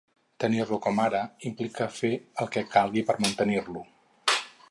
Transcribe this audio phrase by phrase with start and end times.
[0.43, 1.19] Tenir-lo, com ara,
[1.49, 2.11] implica fer
[2.45, 3.87] el que calgui per mantenir-lo.